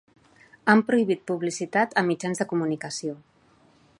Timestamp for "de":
2.43-2.49